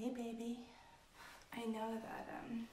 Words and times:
Hey 0.00 0.08
baby. 0.16 0.56
I 1.52 1.60
know 1.66 1.92
that 1.92 2.26
um 2.32 2.66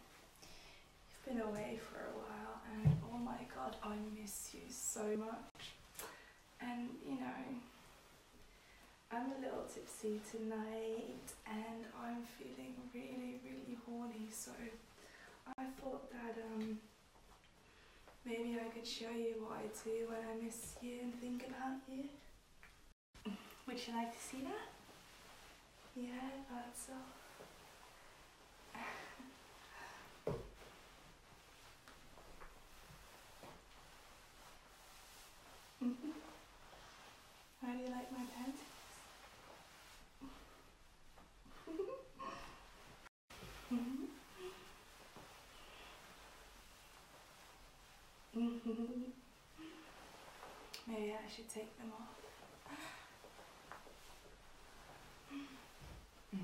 you've 1.11 1.25
been 1.27 1.41
away 1.45 1.77
for 1.77 1.99
a 1.99 2.15
while 2.15 2.61
and 2.71 2.95
oh 3.11 3.17
my 3.17 3.43
god, 3.53 3.75
I 3.83 3.95
miss 4.17 4.51
you 4.53 4.61
so 4.69 5.03
much. 5.17 5.75
And 6.61 6.87
you 7.05 7.19
know, 7.19 7.43
I'm 9.11 9.33
a 9.33 9.41
little 9.41 9.65
tipsy 9.67 10.21
tonight 10.31 11.27
and 11.45 11.83
I'm 12.01 12.23
feeling 12.39 12.75
really, 12.93 13.41
really 13.43 13.77
horny, 13.85 14.29
so 14.31 14.51
I 15.57 15.65
thought 15.81 16.09
that 16.09 16.41
um 16.55 16.79
maybe 18.25 18.55
I 18.55 18.69
could 18.69 18.87
show 18.87 19.11
you 19.11 19.35
what 19.45 19.59
I 19.59 19.67
do 19.83 20.07
when 20.07 20.19
I 20.31 20.41
miss 20.41 20.77
you 20.81 20.99
and 21.03 21.13
think 21.19 21.43
about 21.49 21.79
you. 21.91 22.05
Would 23.67 23.85
you 23.85 23.93
like 23.93 24.13
to 24.13 24.23
see 24.23 24.43
that? 24.43 24.76
Yeah, 25.97 26.11
I 26.13 26.53
thought 26.53 26.77
so. 26.77 26.93
Mhm. 35.81 36.13
How 37.61 37.73
do 37.73 37.79
you 37.79 37.89
like 37.89 38.11
my 38.11 38.25
panties? 38.35 38.61
Mhm. 43.71 44.07
Mhm. 48.35 49.13
Maybe 50.87 51.13
I 51.13 51.29
should 51.29 51.49
take 51.49 51.77
them 51.77 51.91
off. 51.93 52.15
Oh, 56.33 56.39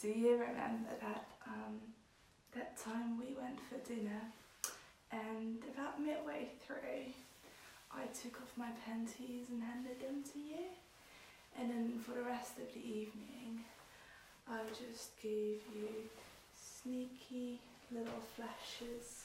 do 0.00 0.08
you 0.08 0.32
remember 0.32 0.90
that 1.00 1.26
um, 1.46 1.78
that 2.54 2.76
time 2.76 3.18
we 3.18 3.36
went 3.40 3.58
for 3.68 3.76
dinner 3.86 4.22
and 5.12 5.58
about 5.74 6.00
midway 6.00 6.48
through 6.66 7.12
I 7.92 8.06
took 8.06 8.40
off 8.40 8.52
my 8.56 8.70
panties 8.84 9.50
and 9.50 9.62
handed 9.62 10.00
them 10.00 10.24
to 10.32 10.38
you? 10.38 10.66
And 11.58 11.70
then 11.70 12.00
for 12.04 12.12
the 12.12 12.22
rest 12.22 12.58
of 12.58 12.72
the 12.74 12.80
evening 12.80 13.64
I 14.50 14.60
just 14.70 15.16
gave 15.22 15.60
you 15.74 15.88
sneaky 16.84 17.60
little 17.90 18.20
flashes 18.36 19.24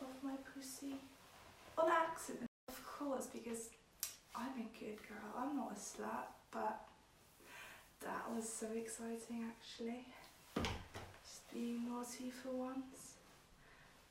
of 0.00 0.08
my 0.22 0.34
pussy. 0.54 0.96
On 1.76 1.90
accident 1.90 2.48
of 2.68 2.80
course 2.86 3.26
because 3.26 3.68
I'm 4.34 4.56
a 4.56 4.68
good 4.78 4.96
girl. 5.04 5.28
I'm 5.36 5.56
not 5.56 5.72
a 5.72 5.78
slut 5.78 6.32
but 6.50 6.80
that 8.00 8.24
was 8.34 8.48
so 8.48 8.66
exciting 8.74 9.44
actually. 9.44 10.06
Just 10.56 11.52
being 11.52 11.84
naughty 11.88 12.30
for 12.30 12.50
once. 12.56 13.20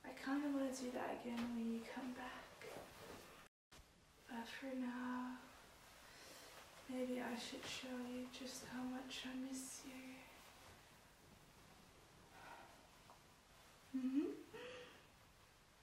I 0.06 0.10
kind 0.24 0.46
of 0.46 0.54
want 0.54 0.74
to 0.74 0.84
do 0.84 0.92
that 0.92 1.18
again 1.22 1.44
when 1.56 1.74
you 1.74 1.82
come 1.96 2.14
back. 2.14 2.70
But 4.30 4.46
for 4.48 4.76
now 4.78 5.34
maybe 6.90 7.22
I 7.22 7.34
should 7.40 7.66
show 7.66 7.98
you 8.14 8.28
just 8.38 8.64
how 8.72 8.84
much 8.84 9.26
I 9.26 9.34
miss 9.50 9.82
you 9.84 10.27
hmm 13.94 14.24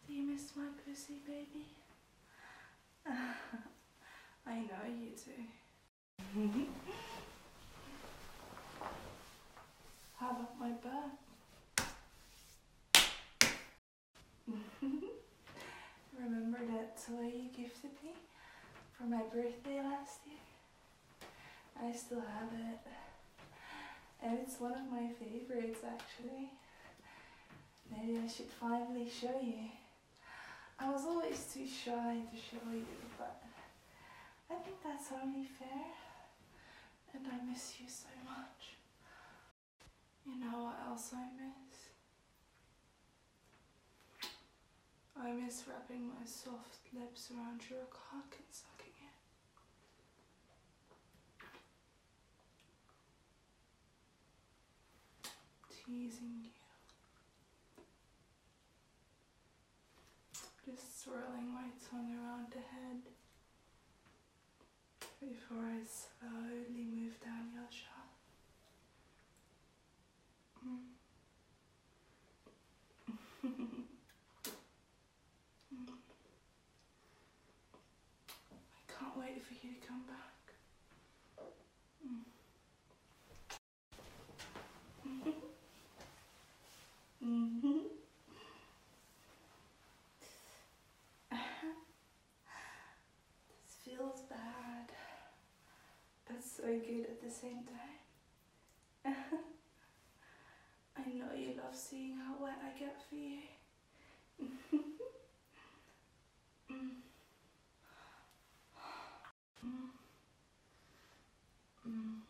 Do 0.06 0.12
you 0.12 0.22
miss 0.30 0.52
my 0.56 0.68
pussy, 0.84 1.20
baby? 1.26 1.66
I 4.46 4.54
know 4.56 4.84
you 4.86 5.10
do. 5.24 5.32
How 10.16 10.30
about 10.30 10.58
my 10.60 10.70
butt? 10.70 11.10
Remember 16.18 16.58
that 16.72 16.96
toy 17.06 17.26
you 17.34 17.48
gifted 17.56 17.90
me 18.02 18.12
for 18.96 19.04
my 19.04 19.22
birthday 19.32 19.80
last 19.82 20.20
year? 20.26 20.38
I 21.82 21.92
still 21.92 22.20
have 22.20 22.52
it. 22.52 22.78
And 24.22 24.38
it's 24.42 24.58
one 24.60 24.72
of 24.72 24.90
my 24.90 25.08
favorites 25.18 25.80
actually. 25.86 26.50
Maybe 27.90 28.18
I 28.18 28.26
should 28.28 28.46
finally 28.46 29.08
show 29.08 29.40
you. 29.42 29.70
I 30.78 30.90
was 30.90 31.04
always 31.06 31.46
too 31.52 31.66
shy 31.66 32.16
to 32.30 32.36
show 32.36 32.70
you, 32.72 32.84
but 33.18 33.42
I 34.50 34.54
think 34.54 34.82
that's 34.82 35.10
only 35.12 35.44
fair. 35.44 35.92
And 37.14 37.26
I 37.26 37.44
miss 37.50 37.74
you 37.80 37.86
so 37.88 38.08
much. 38.24 38.76
You 40.26 40.40
know 40.40 40.64
what 40.64 40.78
else 40.88 41.12
I 41.14 41.26
miss? 41.36 41.90
I 45.16 45.30
miss 45.32 45.64
wrapping 45.68 46.08
my 46.08 46.26
soft 46.26 46.92
lips 46.92 47.30
around 47.30 47.62
your 47.70 47.86
cock 47.90 48.36
and 48.36 48.50
sucking 48.50 48.96
it. 49.00 49.14
Teasing 55.70 56.40
you. 56.42 56.50
Just 60.66 60.93
swirling 61.04 61.52
my 61.52 61.68
tongue 61.90 62.16
around 62.16 62.46
the 62.50 62.58
head 62.58 63.02
before 65.20 65.58
I 65.64 65.82
slowly 65.84 66.84
move 66.84 67.20
down 67.20 67.50
your 67.54 67.68
shaft. 67.70 68.24
Mm. 70.66 70.94
Mm. 75.74 75.88
I 78.76 78.92
can't 78.92 79.16
wait 79.18 79.42
for 79.44 79.54
you 79.54 79.74
to 79.74 79.86
come 79.86 80.02
back. 80.06 80.54
Mm. 82.06 82.24
Mhm. 87.22 87.80
This 93.50 93.76
feels 93.84 94.20
bad, 94.28 94.90
but 96.26 96.42
so 96.42 96.62
good 96.64 97.06
at 97.06 97.13
the 97.24 97.30
same 97.30 97.64
time. 97.64 97.98
I 100.96 101.02
know 101.12 101.32
you 101.36 101.54
love 101.56 101.74
seeing 101.74 102.16
how 102.16 102.36
wet 102.40 102.58
I 102.64 102.78
get 102.78 102.96
for 103.08 103.16
you. 103.16 103.38
Mm. 106.70 106.90
Mm. 109.64 109.90
Mm. 111.86 112.22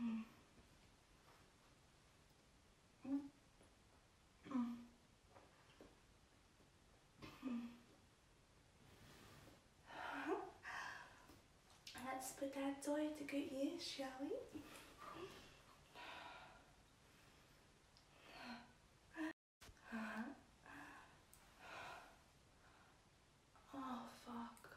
Mm. 0.00 0.24
Mm. 3.06 3.20
Mm. 7.44 7.60
Let's 12.04 12.25
put 12.38 12.54
that 12.54 12.82
toy 12.84 13.06
to 13.18 13.24
good 13.24 13.50
use, 13.50 13.82
shall 13.82 14.06
we? 14.20 14.36
Oh 23.74 24.02
fuck. 24.24 24.68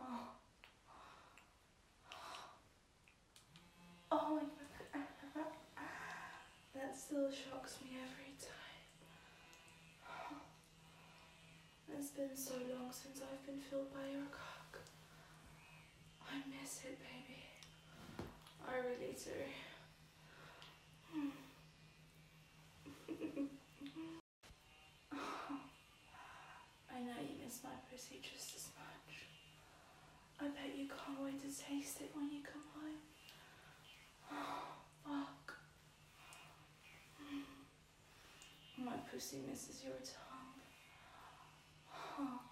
Oh. 0.00 0.28
Oh 4.10 4.34
my 4.34 4.40
god. 4.40 4.48
That 6.74 6.97
still 7.08 7.32
shocks 7.32 7.80
me 7.80 7.96
every 8.04 8.36
time. 8.36 8.84
It's 11.96 12.12
been 12.12 12.36
so 12.36 12.52
long 12.68 12.92
since 12.92 13.24
I've 13.24 13.40
been 13.46 13.60
filled 13.64 13.88
by 13.94 14.04
your 14.12 14.26
cock. 14.28 14.76
I 16.20 16.36
miss 16.52 16.84
it, 16.84 16.98
baby. 17.00 17.48
I 18.68 18.76
really 18.84 19.16
do. 19.16 19.32
I 26.92 27.00
know 27.00 27.16
you 27.24 27.40
miss 27.42 27.64
my 27.64 27.72
pussy 27.90 28.20
just 28.20 28.52
as 28.54 28.68
much. 28.76 29.24
I 30.42 30.48
bet 30.52 30.76
you 30.76 30.88
can't 30.88 31.20
wait 31.24 31.40
to 31.40 31.48
taste 31.48 32.02
it 32.02 32.10
when 32.12 32.30
you 32.30 32.42
come 32.44 32.64
home. 32.76 33.00
Fuck. 35.04 35.48
Misses 39.18 39.82
your 39.82 39.94
tongue. 40.04 40.60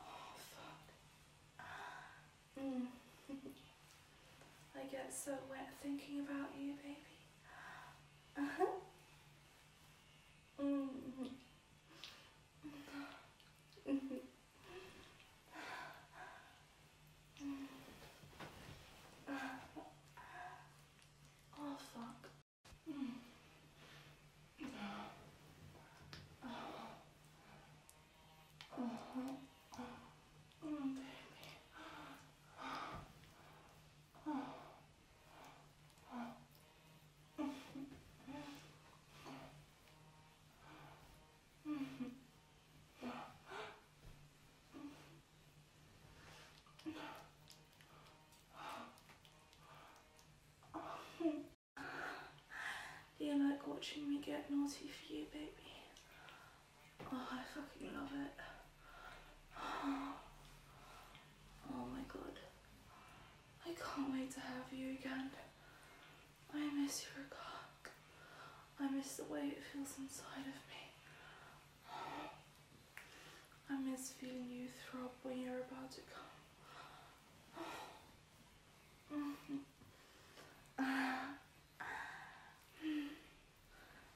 Oh, 0.00 0.34
fuck. 0.36 0.92
Mm. 2.58 2.86
I 4.74 4.82
get 4.90 5.12
so 5.12 5.32
wet 5.50 5.68
thinking 5.82 6.20
about 6.20 6.48
you, 6.58 6.72
baby. 6.82 6.96
Uh-huh. 8.38 8.66
Mm. 10.60 10.88
Oh 21.58 21.76
fuck. 21.94 22.28
Mm. 22.88 23.14
Uh-huh. 26.44 26.82
Mm, 30.64 30.94
baby. 30.96 31.02
Do 53.18 53.24
you 53.24 53.38
like 53.48 53.66
watching 53.66 54.08
me 54.08 54.18
get 54.42 54.50
naughty 54.50 54.88
for 54.90 55.12
you, 55.12 55.24
baby? 55.32 55.70
Oh, 57.12 57.28
I 57.30 57.42
fucking 57.54 57.94
love 57.94 58.12
it. 58.14 58.34
Oh 61.74 61.86
my 61.90 62.02
god. 62.12 62.36
I 63.64 63.68
can't 63.70 64.12
wait 64.12 64.30
to 64.32 64.40
have 64.40 64.66
you 64.72 64.90
again. 64.90 65.30
I 66.52 66.58
miss 66.74 67.06
your 67.16 67.24
cock. 67.30 67.90
I 68.80 68.90
miss 68.90 69.16
the 69.16 69.24
way 69.24 69.48
it 69.48 69.62
feels 69.72 69.94
inside 69.98 70.44
of 70.52 70.60
me. 70.68 70.84
I 73.70 73.78
miss 73.90 74.10
feeling 74.20 74.50
you 74.50 74.66
throb 74.84 75.12
when 75.22 75.40
you're 75.40 75.62
about 75.70 75.90
to 75.92 76.00
come. 76.12 76.32
Mhm. 79.14 79.60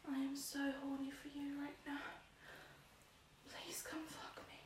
I 0.09 0.19
am 0.19 0.37
so 0.37 0.59
horny 0.83 1.11
for 1.11 1.29
you 1.29 1.61
right 1.61 1.77
now. 1.87 1.99
Please 3.49 3.83
come 3.83 4.01
fuck 4.07 4.41
me. 4.49 4.61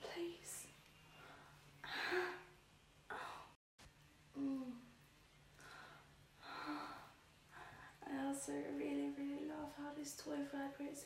Please. 0.00 0.66
Mm. 4.38 4.72
I 8.06 8.26
also 8.26 8.52
really, 8.76 9.10
really 9.18 9.46
love 9.48 9.72
how 9.78 9.90
this 9.96 10.14
toy 10.16 10.36
vibrates 10.52 11.04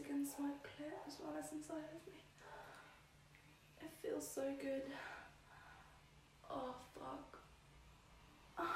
clit 0.86 0.98
as 1.06 1.18
well 1.20 1.34
as 1.38 1.52
inside 1.52 1.76
of 1.94 2.06
me. 2.06 2.20
It 3.80 3.90
feels 4.02 4.26
so 4.28 4.42
good. 4.60 4.82
Oh 6.50 6.74
fuck. 6.94 7.38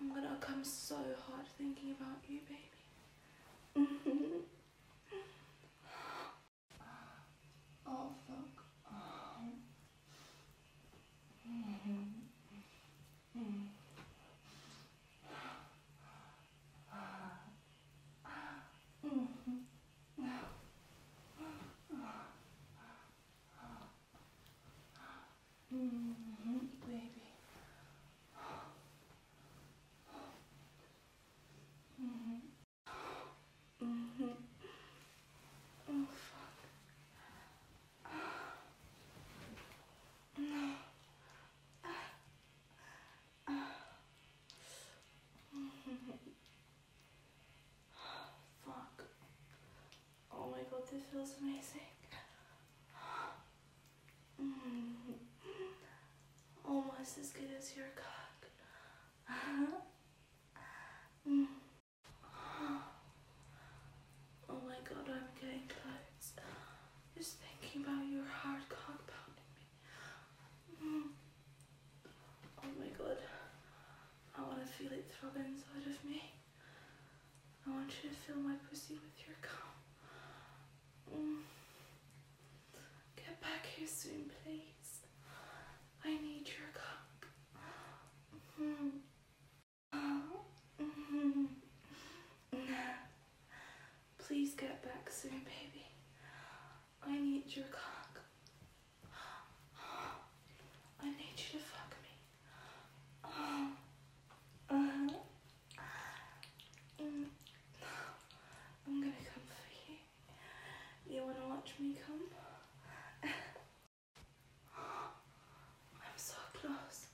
I'm 0.00 0.08
gonna 0.14 0.36
come 0.40 0.64
so 0.64 0.96
hard 0.96 1.46
thinking 1.56 1.92
about 1.92 2.18
you, 2.28 2.40
baby. 2.48 2.60
oh 7.86 8.08
fuck. 8.26 8.62
Baby. 26.86 27.22
Mm-hmm. 33.82 34.30
Oh 35.88 36.06
fuck. 36.12 36.56
No. 40.38 40.74
Fuck. 48.64 49.04
Oh 50.30 50.46
my 50.50 50.58
god, 50.70 50.82
this 50.90 51.02
feels 51.22 51.36
amazing. 51.40 51.86
Mm. 54.40 55.14
Almost 56.64 57.18
as 57.20 57.30
good 57.30 57.50
as 57.56 57.76
your 57.76 57.86
cock. 57.94 58.50
Mm. 61.28 61.46
Oh 64.50 64.58
my 64.66 64.74
god, 64.82 65.06
I'm 65.06 65.30
getting 65.40 65.68
close. 65.68 66.32
Just 67.16 67.36
thinking 67.38 67.82
about 67.86 68.02
your 68.10 68.24
hard 68.26 68.68
cock 68.68 68.98
pounding 69.06 69.50
me. 69.54 69.66
Mm. 70.82 71.08
Oh 72.64 72.72
my 72.80 72.90
god. 72.98 73.18
I 74.36 74.42
want 74.42 74.60
to 74.60 74.66
feel 74.66 74.90
it 74.90 75.06
throb 75.20 75.36
inside 75.36 75.86
of 75.86 76.04
me. 76.04 76.32
I 77.64 77.70
want 77.70 77.90
you 78.02 78.10
to 78.10 78.16
fill 78.16 78.42
my 78.42 78.56
pussy 78.68 78.94
with 78.94 79.28
your 79.28 79.36
cum. 79.40 79.81
Mm. 81.14 81.42
Get 83.16 83.40
back 83.40 83.66
here 83.76 83.86
soon, 83.88 84.30
please. 84.44 85.02
I 86.04 86.10
need 86.10 86.46
your 86.48 86.70
cock. 86.74 87.26
Mm. 88.60 88.90
Please 94.18 94.54
get 94.54 94.82
back 94.82 95.10
soon, 95.10 95.30
baby. 95.44 95.86
I 97.06 97.18
need 97.20 97.44
your 97.54 97.66
cock. 97.66 98.20
I 101.02 101.06
need 101.06 101.36
you 101.36 101.58
to 101.58 101.64
fuck 101.64 101.94
me. 102.02 102.14
Uh, 103.24 104.74
mm. 104.74 105.14
I'm 108.86 109.00
gonna 109.00 109.12
come 109.32 109.44
for 109.46 109.68
you. 109.90 109.96
You 111.16 111.22
wanna 111.24 111.46
watch 111.72 111.80
me 111.80 111.94
come? 112.06 112.20
I'm 115.94 116.16
so 116.16 116.34
close. 116.60 117.06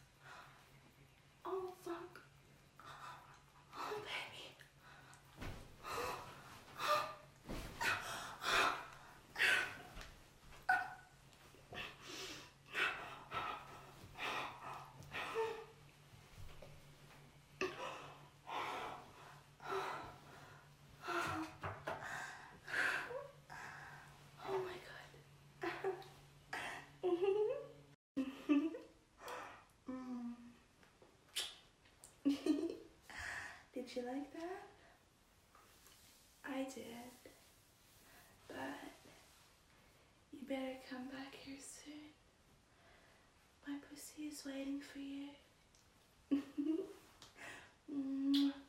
Oh 1.45 1.73
fuck. 1.85 2.21
Oh 3.77 3.95
baby. 4.01 4.55
Oh 24.51 24.59
my 24.65 24.73
god. 24.73 25.93
Mm. 29.91 30.35
did 33.75 33.97
you 33.97 34.03
like 34.03 34.33
that? 34.35 34.63
I 36.45 36.65
did. 36.65 36.85
But 38.49 38.57
you 40.33 40.39
better 40.49 40.77
come 40.91 41.07
back 41.09 41.35
here 41.45 41.57
soon. 41.59 42.13
My 43.67 43.79
pussy 43.89 44.25
is 44.25 44.45
waiting 44.45 44.81
for 44.81 44.99
you. 44.99 45.29